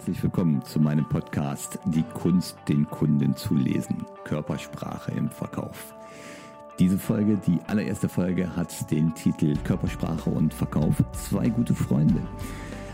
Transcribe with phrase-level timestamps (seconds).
[0.00, 4.06] Herzlich willkommen zu meinem Podcast Die Kunst, den Kunden zu lesen.
[4.24, 5.94] Körpersprache im Verkauf.
[6.78, 11.04] Diese Folge, die allererste Folge, hat den Titel Körpersprache und Verkauf.
[11.12, 12.22] Zwei gute Freunde.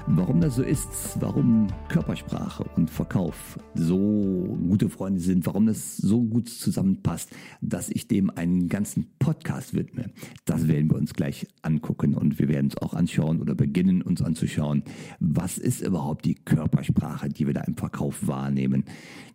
[0.09, 6.23] Warum das so ist, warum Körpersprache und Verkauf so gute Freunde sind, warum das so
[6.23, 10.11] gut zusammenpasst, dass ich dem einen ganzen Podcast widme,
[10.45, 14.23] das werden wir uns gleich angucken und wir werden es auch anschauen oder beginnen uns
[14.23, 14.85] anzuschauen.
[15.19, 18.85] Was ist überhaupt die Körpersprache, die wir da im Verkauf wahrnehmen?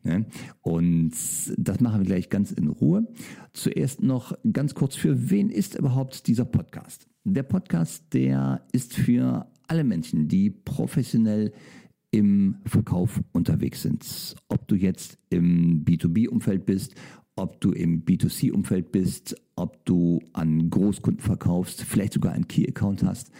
[0.03, 0.25] Ne?
[0.61, 1.11] Und
[1.57, 3.05] das machen wir gleich ganz in Ruhe.
[3.51, 7.09] Zuerst noch ganz kurz, für wen ist überhaupt dieser Podcast?
[7.25, 11.53] Der Podcast, der ist für alle Menschen, die professionell
[12.11, 14.35] im Verkauf unterwegs sind.
[14.49, 16.93] Ob du jetzt im B2B-Umfeld bist,
[17.37, 23.31] ob du im B2C-Umfeld bist, ob du an Großkunden verkaufst, vielleicht sogar einen Key-Account hast,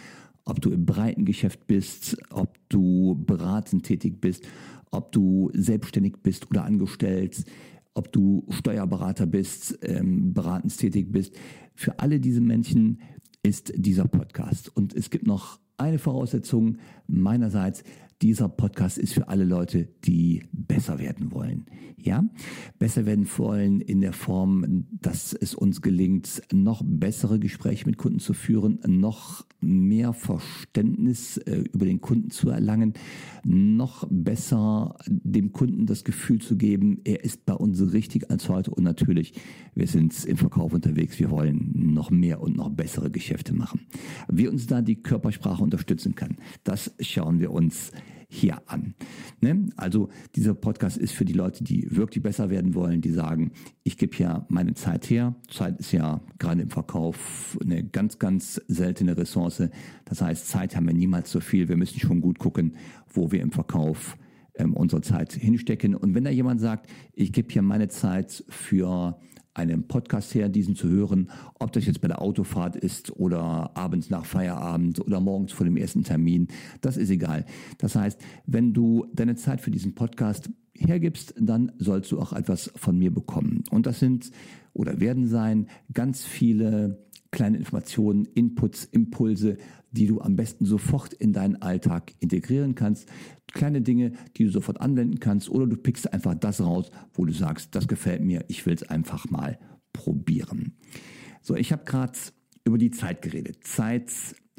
[0.46, 4.48] ob du im breiten Geschäft bist, ob du beratend tätig bist,
[4.90, 7.44] ob du selbstständig bist oder angestellt,
[7.92, 11.34] ob du Steuerberater bist, ähm, beratend tätig bist.
[11.74, 13.00] Für alle diese Menschen
[13.42, 14.74] ist dieser Podcast.
[14.74, 17.84] Und es gibt noch eine Voraussetzung meinerseits,
[18.22, 21.66] dieser Podcast ist für alle Leute, die besser werden wollen.
[21.96, 22.24] Ja,
[22.78, 28.20] besser werden wollen in der Form, dass es uns gelingt, noch bessere Gespräche mit Kunden
[28.20, 32.94] zu führen, noch mehr Verständnis äh, über den Kunden zu erlangen,
[33.44, 38.72] noch besser dem Kunden das Gefühl zu geben, er ist bei uns richtig als heute
[38.72, 39.34] und natürlich,
[39.74, 43.80] wir sind im Verkauf unterwegs, wir wollen noch mehr und noch bessere Geschäfte machen.
[44.28, 47.92] Wie uns da die Körpersprache unterstützen kann, das schauen wir uns
[48.28, 48.94] hier an.
[49.40, 49.66] Ne?
[49.76, 53.98] Also dieser Podcast ist für die Leute, die wirklich besser werden wollen, die sagen, ich
[53.98, 55.34] gebe hier meine Zeit her.
[55.50, 59.62] Zeit ist ja gerade im Verkauf eine ganz, ganz seltene Ressource.
[60.04, 61.68] Das heißt, Zeit haben wir niemals so viel.
[61.68, 62.76] Wir müssen schon gut gucken,
[63.12, 64.16] wo wir im Verkauf
[64.54, 65.94] ähm, unsere Zeit hinstecken.
[65.94, 69.18] Und wenn da jemand sagt, ich gebe hier meine Zeit für
[69.54, 74.10] einem Podcast her, diesen zu hören, ob das jetzt bei der Autofahrt ist oder abends
[74.10, 76.48] nach Feierabend oder morgens vor dem ersten Termin,
[76.80, 77.44] das ist egal.
[77.78, 82.72] Das heißt, wenn du deine Zeit für diesen Podcast hergibst, dann sollst du auch etwas
[82.76, 83.64] von mir bekommen.
[83.70, 84.30] Und das sind
[84.72, 89.56] oder werden sein ganz viele kleine Informationen, Inputs, Impulse,
[89.90, 93.08] die du am besten sofort in deinen Alltag integrieren kannst.
[93.52, 97.32] Kleine Dinge, die du sofort anwenden kannst oder du pickst einfach das raus, wo du
[97.32, 99.58] sagst, das gefällt mir, ich will es einfach mal
[99.92, 100.76] probieren.
[101.40, 102.18] So, ich habe gerade
[102.64, 103.64] über die Zeit geredet.
[103.64, 104.10] Zeit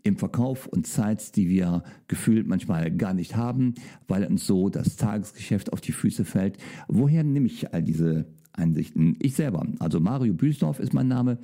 [0.04, 3.76] im Verkauf und Zeit, die wir gefühlt manchmal gar nicht haben,
[4.08, 6.58] weil uns so das Tagesgeschäft auf die Füße fällt.
[6.88, 9.18] Woher nehme ich all diese Einsichten?
[9.20, 11.40] Ich selber, also Mario Büsdorf ist mein Name.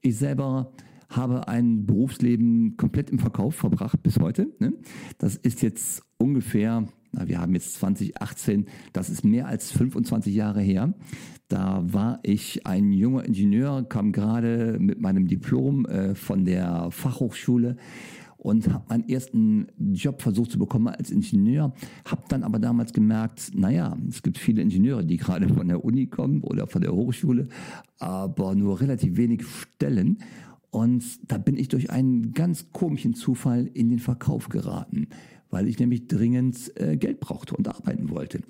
[0.00, 0.72] Ich selber
[1.08, 4.48] habe ein Berufsleben komplett im Verkauf verbracht bis heute.
[4.58, 4.72] Ne?
[5.18, 10.60] Das ist jetzt ungefähr, na, wir haben jetzt 2018, das ist mehr als 25 Jahre
[10.60, 10.94] her.
[11.48, 17.76] Da war ich ein junger Ingenieur, kam gerade mit meinem Diplom äh, von der Fachhochschule
[18.42, 21.72] und habe meinen ersten Job versucht zu bekommen als Ingenieur,
[22.04, 26.08] habe dann aber damals gemerkt, naja, es gibt viele Ingenieure, die gerade von der Uni
[26.08, 27.46] kommen oder von der Hochschule,
[28.00, 30.18] aber nur relativ wenig Stellen.
[30.70, 35.06] Und da bin ich durch einen ganz komischen Zufall in den Verkauf geraten,
[35.50, 38.40] weil ich nämlich dringend äh, Geld brauchte und arbeiten wollte.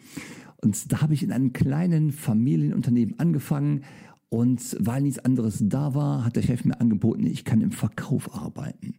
[0.63, 3.83] Und da habe ich in einem kleinen Familienunternehmen angefangen
[4.31, 8.35] und weil nichts anderes da war, hat der Chef mir angeboten, ich kann im Verkauf
[8.35, 8.95] arbeiten.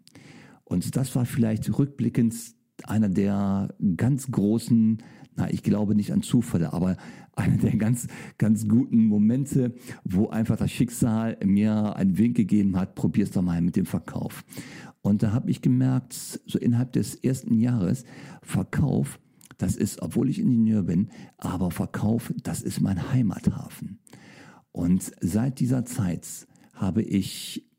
[0.73, 2.33] Und das war vielleicht rückblickend
[2.85, 5.03] einer der ganz großen,
[5.35, 6.97] na, ich glaube nicht an Zufälle, aber
[7.35, 8.07] einer der ganz,
[8.39, 13.61] ganz guten Momente, wo einfach das Schicksal mir einen Wink gegeben hat, probier's doch mal
[13.61, 14.43] mit dem Verkauf.
[15.03, 18.03] Und da habe ich gemerkt, so innerhalb des ersten Jahres,
[18.41, 19.19] Verkauf,
[19.59, 23.99] das ist, obwohl ich Ingenieur bin, aber Verkauf, das ist mein Heimathafen.
[24.71, 27.69] Und seit dieser Zeit habe ich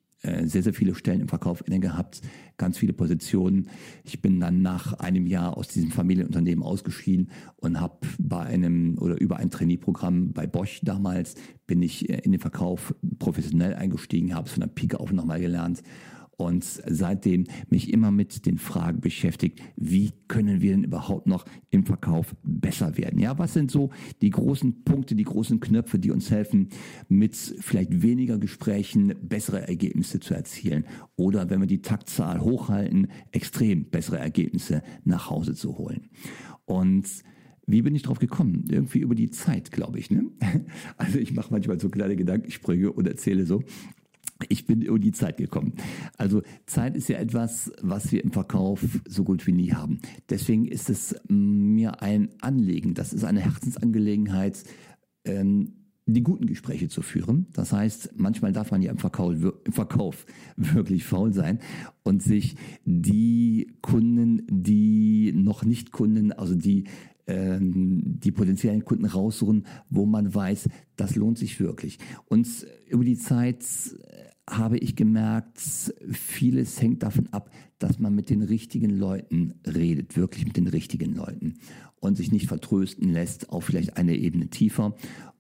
[0.45, 2.21] sehr, sehr viele Stellen im Verkauf inne gehabt,
[2.57, 3.69] ganz viele Positionen.
[4.05, 9.21] Ich bin dann nach einem Jahr aus diesem Familienunternehmen ausgeschieden und habe bei einem oder
[9.21, 11.35] über ein Trainee-Programm bei Bosch damals
[11.67, 15.41] bin ich äh, in den Verkauf professionell eingestiegen, habe es von der Pike auf nochmal
[15.41, 15.83] gelernt
[16.37, 21.85] und seitdem mich immer mit den Fragen beschäftigt, wie können wir denn überhaupt noch im
[21.85, 23.19] Verkauf besser werden?
[23.19, 23.91] Ja, was sind so
[24.21, 26.69] die großen Punkte, die großen Knöpfe, die uns helfen,
[27.09, 30.85] mit vielleicht weniger Gesprächen bessere Ergebnisse zu erzielen
[31.17, 36.11] oder wenn wir die Taktzahl hochhalten, extrem bessere Ergebnisse nach Hause zu holen.
[36.65, 37.07] Und
[37.67, 38.65] wie bin ich drauf gekommen?
[38.69, 40.11] Irgendwie über die Zeit, glaube ich.
[40.11, 40.31] Ne?
[40.97, 43.63] Also ich mache manchmal so kleine Gedankensprünge und erzähle so,
[44.49, 45.75] ich bin über die Zeit gekommen.
[46.19, 50.01] Also Zeit ist ja etwas, was wir im Verkauf so gut wie nie haben.
[50.29, 54.65] Deswegen ist es mir ein Anliegen, das ist eine Herzensangelegenheit,
[55.25, 55.73] ähm,
[56.07, 57.47] die guten Gespräche zu führen.
[57.55, 59.35] Das heißt, manchmal darf man ja im Verkauf,
[59.65, 61.61] im Verkauf wirklich faul sein
[62.03, 66.85] und sich die Kunden, die noch nicht Kunden, also die
[67.27, 71.99] die potenziellen Kunden raussuchen, wo man weiß, das lohnt sich wirklich.
[72.27, 72.47] Und
[72.89, 73.65] über die Zeit
[74.49, 75.59] habe ich gemerkt,
[76.11, 81.15] vieles hängt davon ab, dass man mit den richtigen Leuten redet, wirklich mit den richtigen
[81.15, 81.55] Leuten
[81.99, 84.95] und sich nicht vertrösten lässt auf vielleicht eine Ebene tiefer.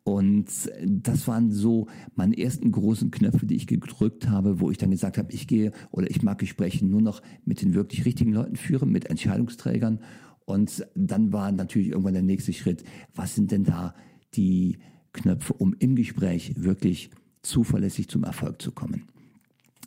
[0.05, 0.47] Und
[0.87, 5.17] das waren so meine ersten großen Knöpfe, die ich gedrückt habe, wo ich dann gesagt
[5.17, 8.91] habe, ich gehe oder ich mag Gespräche nur noch mit den wirklich richtigen Leuten führen,
[8.91, 10.01] mit Entscheidungsträgern.
[10.45, 13.95] Und dann war natürlich irgendwann der nächste Schritt, was sind denn da
[14.35, 14.79] die
[15.13, 17.11] Knöpfe, um im Gespräch wirklich
[17.43, 19.05] zuverlässig zum Erfolg zu kommen.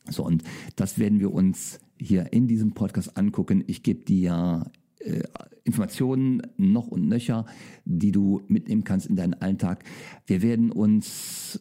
[0.10, 0.44] So, und
[0.76, 3.64] das werden wir uns hier in diesem Podcast angucken.
[3.68, 5.24] Ich gebe dir äh,
[5.64, 7.46] Informationen noch und nöcher,
[7.84, 9.84] die du mitnehmen kannst in deinen Alltag.
[10.26, 11.60] Wir werden uns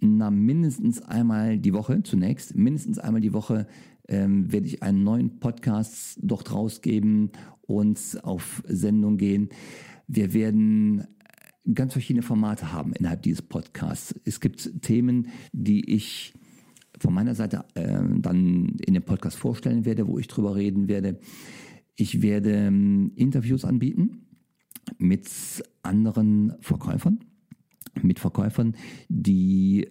[0.00, 3.66] na, mindestens einmal die Woche zunächst, mindestens einmal die Woche
[4.08, 9.48] ähm, werde ich einen neuen Podcast dort rausgeben und auf Sendung gehen.
[10.06, 11.06] Wir werden
[11.72, 14.14] ganz verschiedene Formate haben innerhalb dieses Podcasts.
[14.24, 16.34] Es gibt Themen, die ich
[16.98, 21.18] von meiner Seite äh, dann in dem Podcast vorstellen werde, wo ich drüber reden werde.
[21.96, 24.26] Ich werde ähm, Interviews anbieten
[24.98, 25.28] mit
[25.82, 27.20] anderen Verkäufern,
[28.02, 28.76] mit Verkäufern,
[29.08, 29.90] die äh,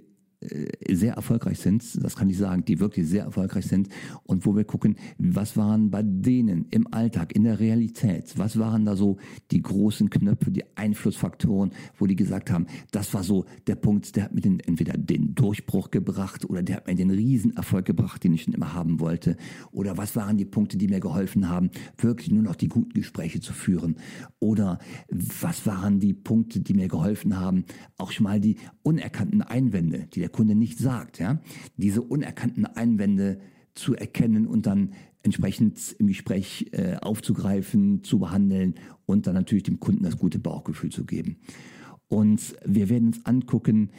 [0.89, 3.89] sehr erfolgreich sind, das kann ich sagen, die wirklich sehr erfolgreich sind
[4.23, 8.85] und wo wir gucken, was waren bei denen im Alltag, in der Realität, was waren
[8.85, 9.17] da so
[9.51, 14.25] die großen Knöpfe, die Einflussfaktoren, wo die gesagt haben, das war so der Punkt, der
[14.25, 18.33] hat mir den, entweder den Durchbruch gebracht oder der hat mir den Riesenerfolg gebracht, den
[18.33, 19.37] ich schon immer haben wollte.
[19.71, 23.39] Oder was waren die Punkte, die mir geholfen haben, wirklich nur noch die guten Gespräche
[23.39, 23.95] zu führen?
[24.39, 24.79] Oder
[25.09, 27.65] was waren die Punkte, die mir geholfen haben,
[27.97, 31.39] auch schon mal die unerkannten Einwände, die der Kunde nicht sagt, ja,
[31.77, 33.39] diese unerkannten Einwände
[33.73, 34.91] zu erkennen und dann
[35.23, 38.75] entsprechend im Gespräch äh, aufzugreifen, zu behandeln
[39.05, 41.37] und dann natürlich dem Kunden das gute Bauchgefühl zu geben.
[42.07, 43.89] Und wir werden uns angucken,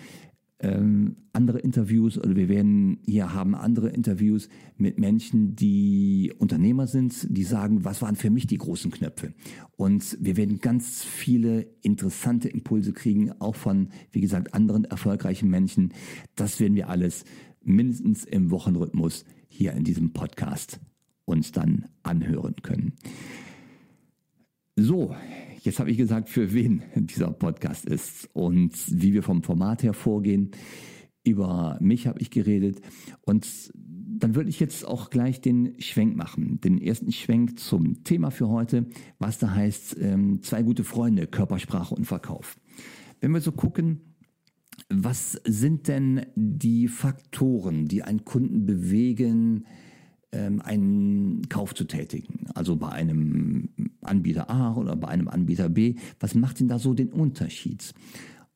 [0.65, 7.27] ähm, andere Interviews oder wir werden hier haben andere Interviews mit Menschen, die Unternehmer sind,
[7.29, 9.35] die sagen, was waren für mich die großen Knöpfe.
[9.77, 15.93] Und wir werden ganz viele interessante Impulse kriegen, auch von, wie gesagt, anderen erfolgreichen Menschen.
[16.35, 17.25] Das werden wir alles
[17.63, 20.81] mindestens im Wochenrhythmus hier in diesem Podcast
[21.27, 22.95] uns dann anhören können.
[24.77, 25.15] So,
[25.65, 29.95] Jetzt habe ich gesagt, für wen dieser Podcast ist und wie wir vom Format her
[29.95, 30.51] vorgehen.
[31.25, 32.83] Über mich habe ich geredet
[33.23, 36.61] und dann würde ich jetzt auch gleich den Schwenk machen.
[36.61, 38.87] Den ersten Schwenk zum Thema für heute,
[39.19, 42.59] was da heißt, ähm, zwei gute Freunde, Körpersprache und Verkauf.
[43.21, 44.17] Wenn wir so gucken,
[44.91, 49.65] was sind denn die Faktoren, die einen Kunden bewegen,
[50.35, 52.47] einen Kauf zu tätigen.
[52.55, 53.69] Also bei einem
[54.03, 55.97] Anbieter A oder bei einem Anbieter B.
[56.21, 57.95] Was macht denn da so den Unterschied?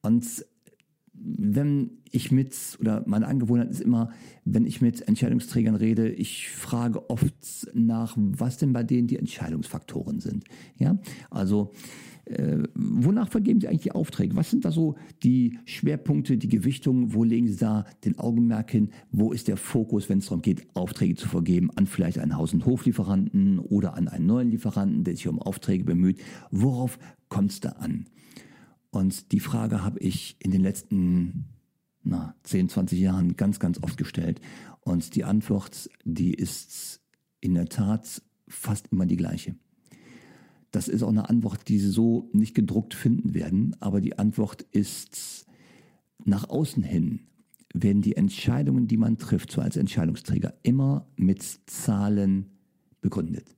[0.03, 0.45] Und
[1.21, 4.11] wenn ich mit, oder meine Angewohnheit ist immer,
[4.45, 7.35] wenn ich mit Entscheidungsträgern rede, ich frage oft
[7.75, 10.45] nach, was denn bei denen die Entscheidungsfaktoren sind.
[10.77, 10.99] Ja,
[11.31, 11.73] also
[12.75, 14.37] wonach vergeben Sie eigentlich die Aufträge?
[14.37, 17.15] Was sind da so die Schwerpunkte, die Gewichtungen?
[17.15, 18.91] Wo legen Sie da den Augenmerk hin?
[19.11, 22.53] Wo ist der Fokus, wenn es darum geht, Aufträge zu vergeben an vielleicht einen Haus-
[22.53, 26.21] und Hoflieferanten oder an einen neuen Lieferanten, der sich um Aufträge bemüht?
[26.51, 26.99] Worauf
[27.29, 28.07] kommt es da an?
[28.91, 31.47] Und die Frage habe ich in den letzten
[32.03, 34.41] na, 10, 20 Jahren ganz, ganz oft gestellt.
[34.81, 37.01] Und die Antwort, die ist
[37.41, 39.55] in der Tat fast immer die gleiche.
[40.71, 44.63] Das ist auch eine Antwort, die Sie so nicht gedruckt finden werden, aber die Antwort
[44.71, 45.47] ist
[46.25, 47.21] nach außen hin
[47.75, 52.47] werden die Entscheidungen, die man trifft, so als Entscheidungsträger, immer mit Zahlen
[53.01, 53.57] begründet.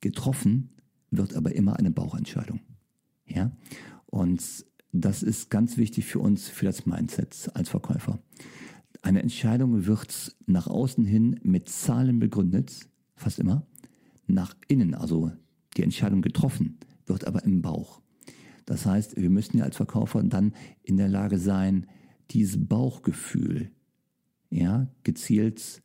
[0.00, 0.70] Getroffen
[1.10, 2.60] wird aber immer eine Bauchentscheidung.
[3.26, 3.52] Ja?
[4.06, 4.42] Und
[4.92, 8.18] das ist ganz wichtig für uns, für das Mindset als Verkäufer.
[9.02, 13.66] Eine Entscheidung wird nach außen hin mit Zahlen begründet, fast immer.
[14.26, 15.32] Nach innen, also
[15.76, 18.00] die Entscheidung getroffen, wird aber im Bauch.
[18.66, 21.86] Das heißt, wir müssen ja als Verkäufer dann in der Lage sein,
[22.30, 23.70] dieses Bauchgefühl
[24.50, 25.82] ja, gezielt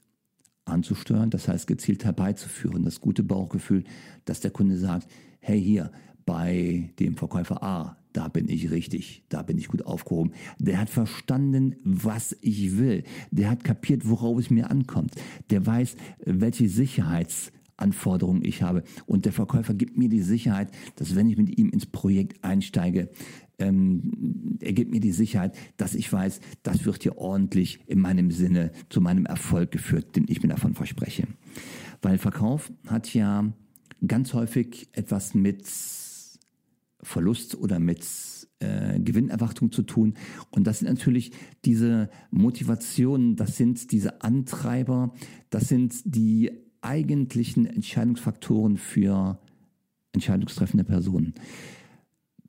[0.65, 3.83] anzusteuern, das heißt gezielt herbeizuführen, das gute Bauchgefühl,
[4.25, 5.07] dass der Kunde sagt,
[5.39, 5.91] hey hier,
[6.25, 10.31] bei dem Verkäufer A, da bin ich richtig, da bin ich gut aufgehoben.
[10.57, 13.03] Der hat verstanden, was ich will.
[13.29, 15.15] Der hat kapiert, worauf es mir ankommt.
[15.49, 16.67] Der weiß, welche
[17.75, 18.83] Sicherheitsanforderungen ich habe.
[19.05, 23.09] Und der Verkäufer gibt mir die Sicherheit, dass wenn ich mit ihm ins Projekt einsteige,
[23.57, 28.31] ähm, er gibt mir die Sicherheit, dass ich weiß, das wird hier ordentlich in meinem
[28.31, 31.27] Sinne zu meinem Erfolg geführt, den ich mir davon verspreche.
[32.01, 33.53] Weil Verkauf hat ja
[34.05, 35.65] ganz häufig etwas mit
[37.01, 38.05] Verlust oder mit
[38.59, 40.15] äh, Gewinnerwartung zu tun.
[40.49, 41.31] Und das sind natürlich
[41.63, 45.13] diese Motivationen, das sind diese Antreiber,
[45.49, 49.39] das sind die eigentlichen Entscheidungsfaktoren für
[50.13, 51.33] entscheidungstreffende Personen.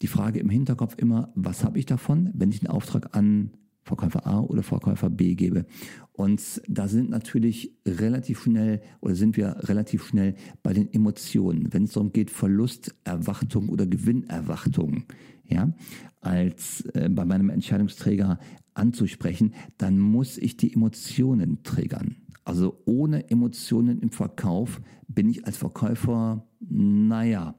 [0.02, 3.50] Die Frage im Hinterkopf immer, was habe ich davon, wenn ich einen Auftrag an
[3.82, 5.64] Verkäufer A oder Verkäufer B gebe.
[6.12, 11.84] Und da sind natürlich relativ schnell oder sind wir relativ schnell bei den Emotionen, wenn
[11.84, 15.04] es darum geht, Verlusterwartung oder Gewinnerwartung,
[15.44, 15.72] ja,
[16.20, 18.40] als äh, bei meinem Entscheidungsträger
[18.74, 22.16] anzusprechen, dann muss ich die Emotionen triggern.
[22.46, 27.56] Also ohne Emotionen im Verkauf bin ich als Verkäufer, naja,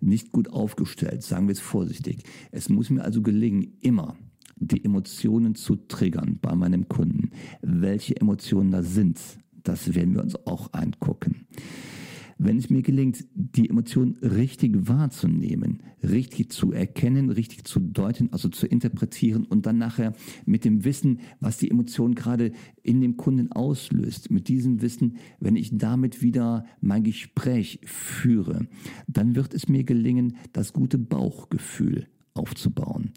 [0.00, 2.24] nicht gut aufgestellt, sagen wir es vorsichtig.
[2.50, 4.16] Es muss mir also gelingen, immer
[4.56, 7.30] die Emotionen zu triggern bei meinem Kunden.
[7.62, 9.20] Welche Emotionen da sind,
[9.62, 11.46] das werden wir uns auch angucken.
[12.38, 13.24] Wenn es mir gelingt,
[13.54, 19.78] die Emotionen richtig wahrzunehmen, richtig zu erkennen, richtig zu deuten, also zu interpretieren und dann
[19.78, 20.12] nachher
[20.44, 22.52] mit dem Wissen, was die Emotion gerade
[22.82, 28.68] in dem Kunden auslöst, mit diesem Wissen, wenn ich damit wieder mein Gespräch führe,
[29.06, 33.12] dann wird es mir gelingen, das gute Bauchgefühl aufzubauen.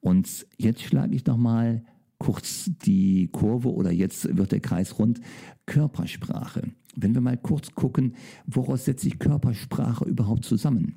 [0.00, 1.84] Und jetzt schlage ich nochmal
[2.18, 5.20] kurz die Kurve oder jetzt wird der Kreis rund.
[5.66, 6.70] Körpersprache.
[6.96, 8.14] Wenn wir mal kurz gucken,
[8.46, 10.96] woraus setzt sich Körpersprache überhaupt zusammen?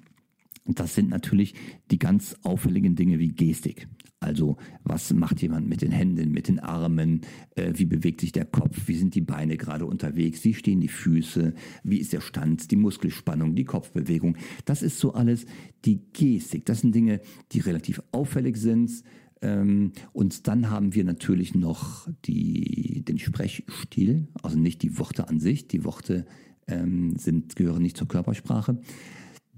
[0.65, 1.53] Das sind natürlich
[1.91, 3.87] die ganz auffälligen Dinge wie Gestik.
[4.19, 7.21] Also was macht jemand mit den Händen, mit den Armen,
[7.55, 10.87] äh, wie bewegt sich der Kopf, wie sind die Beine gerade unterwegs, wie stehen die
[10.87, 14.35] Füße, wie ist der Stand, die Muskelspannung, die Kopfbewegung.
[14.65, 15.45] Das ist so alles
[15.85, 16.65] die Gestik.
[16.65, 17.21] Das sind Dinge,
[17.51, 19.03] die relativ auffällig sind.
[19.41, 25.39] Ähm, und dann haben wir natürlich noch die, den Sprechstil, also nicht die Worte an
[25.39, 25.67] sich.
[25.67, 26.25] Die Worte
[26.67, 28.79] ähm, sind, gehören nicht zur Körpersprache.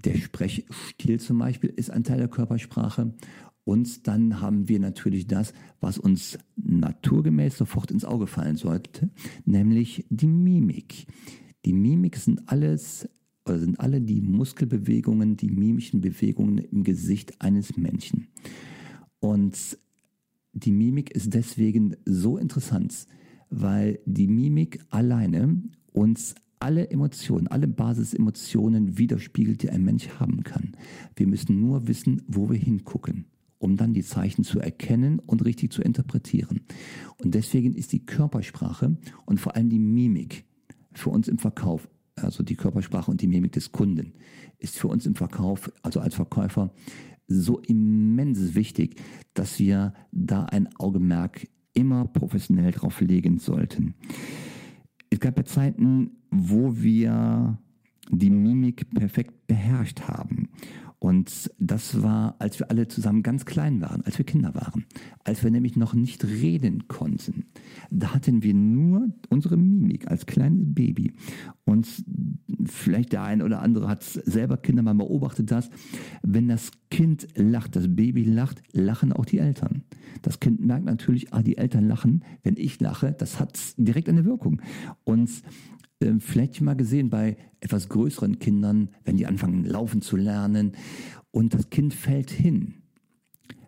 [0.04, 3.14] Der Sprechstil zum Beispiel ist ein Teil der Körpersprache.
[3.64, 9.10] Und dann haben wir natürlich das, was uns naturgemäß sofort ins Auge fallen sollte,
[9.44, 11.06] nämlich die Mimik.
[11.66, 13.08] Die Mimik sind alles
[13.44, 18.28] oder sind alle die Muskelbewegungen, die mimischen Bewegungen im Gesicht eines Menschen.
[19.20, 19.78] Und
[20.52, 23.06] die Mimik ist deswegen so interessant,
[23.50, 25.62] weil die Mimik alleine
[25.92, 30.72] uns alle Emotionen, alle Basisemotionen widerspiegelt, die ein Mensch haben kann.
[31.16, 33.24] Wir müssen nur wissen, wo wir hingucken,
[33.58, 36.60] um dann die Zeichen zu erkennen und richtig zu interpretieren.
[37.18, 40.44] Und deswegen ist die Körpersprache und vor allem die Mimik
[40.92, 44.12] für uns im Verkauf, also die Körpersprache und die Mimik des Kunden,
[44.58, 46.74] ist für uns im Verkauf, also als Verkäufer,
[47.30, 48.96] so immens wichtig,
[49.34, 53.94] dass wir da ein Augenmerk immer professionell drauf legen sollten.
[55.08, 57.58] Es gab ja Zeiten, wo wir
[58.10, 60.48] die Mimik perfekt beherrscht haben.
[61.00, 64.84] Und das war, als wir alle zusammen ganz klein waren, als wir Kinder waren,
[65.24, 67.46] als wir nämlich noch nicht reden konnten.
[67.90, 71.14] Da hatten wir nur unsere Mimik als kleines Baby.
[71.64, 71.88] Und
[72.66, 75.70] vielleicht der eine oder andere hat selber Kinder mal beobachtet das.
[76.22, 79.84] Wenn das Kind lacht, das Baby lacht, lachen auch die Eltern.
[80.20, 82.24] Das Kind merkt natürlich, ah, die Eltern lachen.
[82.42, 84.60] Wenn ich lache, das hat direkt eine Wirkung.
[85.04, 85.30] Und
[86.00, 90.72] äh, vielleicht mal gesehen bei etwas größeren Kindern, wenn die anfangen laufen zu lernen
[91.30, 92.74] und das Kind fällt hin.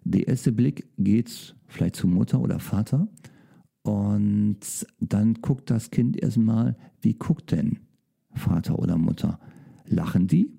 [0.05, 3.09] Der erste Blick geht vielleicht zu Mutter oder Vater
[3.83, 4.59] und
[5.01, 7.79] dann guckt das Kind erstmal, wie guckt denn
[8.35, 9.39] Vater oder Mutter?
[9.87, 10.51] Lachen die?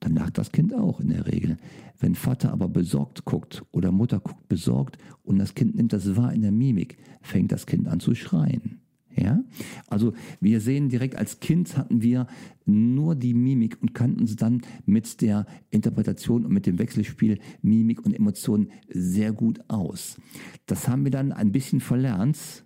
[0.00, 1.56] Dann lacht das Kind auch in der Regel.
[1.98, 6.32] Wenn Vater aber besorgt guckt oder Mutter guckt besorgt und das Kind nimmt das wahr
[6.32, 8.75] in der Mimik, fängt das Kind an zu schreien.
[9.16, 9.42] Ja?
[9.88, 12.26] Also wir sehen direkt als Kind hatten wir
[12.64, 18.04] nur die Mimik und kannten uns dann mit der Interpretation und mit dem Wechselspiel Mimik
[18.04, 20.16] und Emotionen sehr gut aus.
[20.66, 22.64] Das haben wir dann ein bisschen verlernt,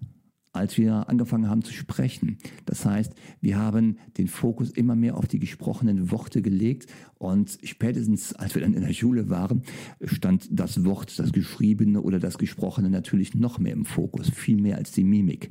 [0.53, 2.39] als wir angefangen haben zu sprechen.
[2.67, 6.87] Das heißt, wir haben den Fokus immer mehr auf die gesprochenen Worte gelegt
[7.19, 9.63] und spätestens, als wir dann in der Schule waren,
[10.05, 14.77] stand das Wort, das Geschriebene oder das Gesprochene natürlich noch mehr im Fokus, viel mehr
[14.77, 15.51] als die Mimik.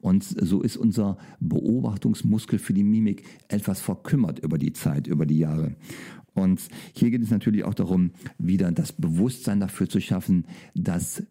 [0.00, 5.38] Und so ist unser Beobachtungsmuskel für die Mimik etwas verkümmert über die Zeit, über die
[5.38, 5.76] Jahre.
[6.34, 6.60] Und
[6.92, 11.22] hier geht es natürlich auch darum, wieder das Bewusstsein dafür zu schaffen, dass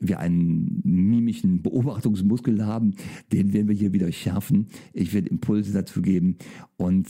[0.00, 2.94] wir einen mimischen Beobachtungsmuskel haben,
[3.32, 4.68] den werden wir hier wieder schärfen.
[4.92, 6.36] Ich werde Impulse dazu geben
[6.76, 7.08] und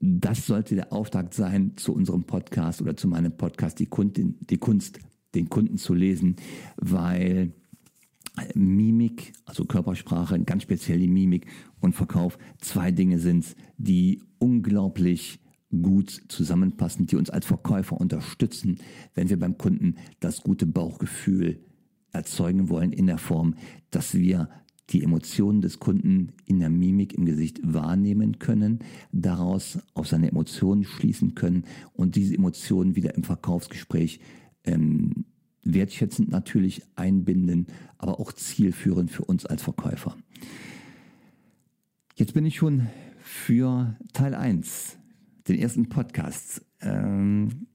[0.00, 4.58] das sollte der Auftakt sein zu unserem Podcast oder zu meinem Podcast, die, Kundin, die
[4.58, 5.00] Kunst,
[5.34, 6.36] den Kunden zu lesen,
[6.76, 7.52] weil
[8.54, 11.46] Mimik, also Körpersprache, ganz speziell die Mimik
[11.80, 18.78] und Verkauf, zwei Dinge sind, die unglaublich gut zusammenpassen, die uns als Verkäufer unterstützen,
[19.14, 21.60] wenn wir beim Kunden das gute Bauchgefühl
[22.12, 23.54] erzeugen wollen in der Form,
[23.90, 24.48] dass wir
[24.90, 28.80] die Emotionen des Kunden in der Mimik im Gesicht wahrnehmen können,
[29.12, 34.20] daraus auf seine Emotionen schließen können und diese Emotionen wieder im Verkaufsgespräch
[34.64, 35.26] ähm,
[35.62, 37.66] wertschätzend natürlich einbinden,
[37.98, 40.16] aber auch zielführend für uns als Verkäufer.
[42.14, 42.88] Jetzt bin ich schon
[43.20, 44.96] für Teil 1,
[45.46, 46.64] den ersten Podcast.
[46.80, 47.66] Ähm,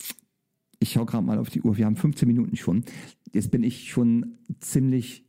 [0.83, 2.83] ich schaue gerade mal auf die Uhr, wir haben 15 Minuten schon.
[3.31, 5.25] Jetzt bin ich schon ziemlich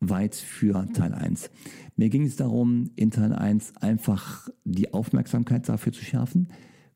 [0.00, 1.50] weit für Teil 1.
[1.96, 6.48] Mir ging es darum, in Teil 1 einfach die Aufmerksamkeit dafür zu schärfen.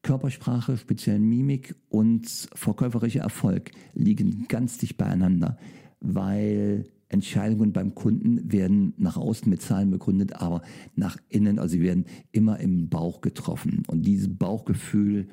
[0.02, 5.58] Körpersprache, speziell Mimik und verkäuferischer Erfolg liegen ganz dicht beieinander,
[6.00, 10.62] weil Entscheidungen beim Kunden werden nach außen mit Zahlen begründet, aber
[10.96, 13.82] nach innen, also sie werden immer im Bauch getroffen.
[13.88, 15.28] Und dieses Bauchgefühl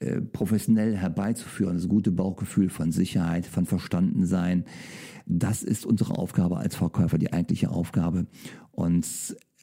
[0.00, 4.64] äh, professionell herbeizuführen, das gute Bauchgefühl von Sicherheit, von Verstandensein,
[5.26, 8.26] das ist unsere Aufgabe als Verkäufer, die eigentliche Aufgabe.
[8.72, 9.06] Und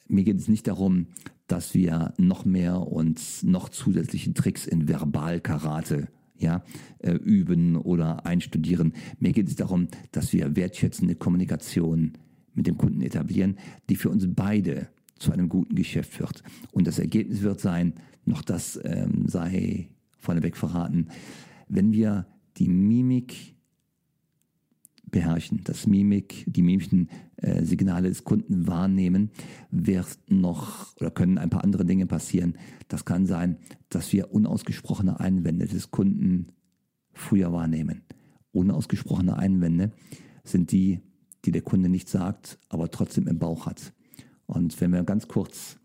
[0.07, 1.07] mir geht es nicht darum,
[1.47, 6.07] dass wir noch mehr und noch zusätzliche Tricks in Verbalkarate
[6.37, 6.63] ja,
[6.99, 8.93] äh, üben oder einstudieren.
[9.19, 12.13] Mir geht es darum, dass wir wertschätzende Kommunikation
[12.53, 13.57] mit dem Kunden etablieren,
[13.89, 14.87] die für uns beide
[15.19, 16.43] zu einem guten Geschäft wird.
[16.71, 17.93] Und das Ergebnis wird sein,
[18.25, 19.89] noch das ähm, sei
[20.21, 21.09] vorneweg verraten,
[21.67, 23.55] wenn wir die Mimik
[25.11, 29.31] beherrschen, das Mimik, die mimischen äh, Signale des Kunden wahrnehmen,
[29.69, 32.55] wird noch oder können ein paar andere Dinge passieren.
[32.87, 33.57] Das kann sein,
[33.89, 36.53] dass wir unausgesprochene Einwände des Kunden
[37.13, 38.03] früher wahrnehmen.
[38.53, 39.91] Unausgesprochene Einwände
[40.43, 41.01] sind die,
[41.45, 43.93] die der Kunde nicht sagt, aber trotzdem im Bauch hat.
[44.45, 45.77] Und wenn wir ganz kurz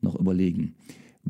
[0.00, 0.76] noch überlegen,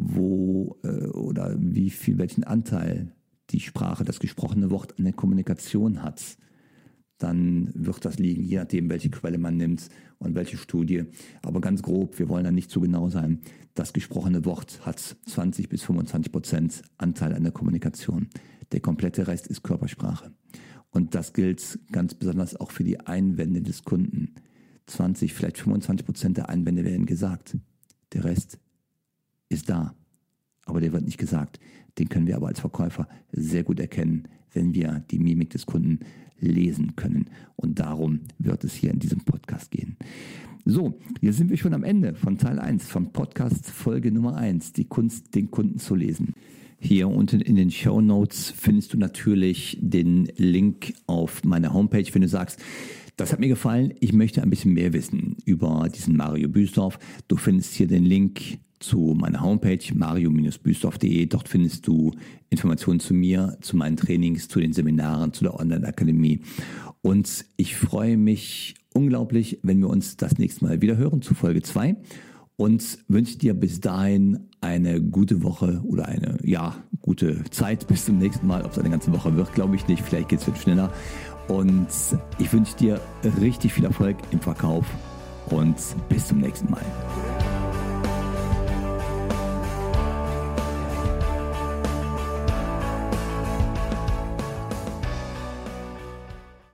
[0.00, 3.12] wo äh, oder wie viel, welchen Anteil
[3.50, 6.22] die Sprache, das gesprochene Wort an der Kommunikation hat,
[7.18, 11.04] dann wird das liegen, je nachdem, welche Quelle man nimmt und welche Studie.
[11.42, 13.40] Aber ganz grob, wir wollen da nicht zu genau sein.
[13.74, 18.28] Das gesprochene Wort hat 20 bis 25 Prozent Anteil an der Kommunikation.
[18.72, 20.32] Der komplette Rest ist Körpersprache.
[20.90, 24.34] Und das gilt ganz besonders auch für die Einwände des Kunden.
[24.86, 27.56] 20, vielleicht 25 Prozent der Einwände werden gesagt.
[28.12, 28.58] Der Rest
[29.48, 29.94] ist da.
[30.64, 31.58] Aber der wird nicht gesagt.
[31.98, 36.00] Den können wir aber als Verkäufer sehr gut erkennen, wenn wir die Mimik des Kunden
[36.38, 37.30] lesen können.
[37.56, 39.96] Und darum wird es hier in diesem Podcast gehen.
[40.64, 44.74] So, jetzt sind wir schon am Ende von Teil 1 von Podcast Folge Nummer 1,
[44.74, 46.34] die Kunst, den Kunden zu lesen.
[46.78, 52.22] Hier unten in den Show Notes findest du natürlich den Link auf meine Homepage, wenn
[52.22, 52.60] du sagst,
[53.16, 57.00] das hat mir gefallen, ich möchte ein bisschen mehr wissen über diesen Mario Büsdorf.
[57.26, 61.26] Du findest hier den Link zu meiner Homepage mario-büstorf.de.
[61.26, 62.12] Dort findest du
[62.50, 66.42] Informationen zu mir, zu meinen Trainings, zu den Seminaren, zu der Online-Akademie.
[67.02, 71.62] Und ich freue mich unglaublich, wenn wir uns das nächste Mal wieder hören zu Folge
[71.62, 71.96] 2
[72.56, 78.18] und wünsche dir bis dahin eine gute Woche oder eine, ja, gute Zeit bis zum
[78.18, 78.64] nächsten Mal.
[78.64, 80.02] Ob es eine ganze Woche wird, glaube ich nicht.
[80.02, 80.92] Vielleicht geht es jetzt schneller.
[81.46, 81.86] Und
[82.38, 83.00] ich wünsche dir
[83.40, 84.86] richtig viel Erfolg im Verkauf
[85.50, 85.76] und
[86.08, 86.84] bis zum nächsten Mal.